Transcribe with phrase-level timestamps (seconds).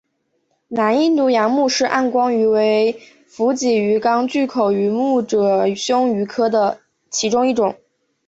[0.69, 6.79] 南印度洋穆氏暗光鱼为辐鳍鱼纲巨口鱼目褶胸鱼科的
[7.11, 7.75] 其中一种。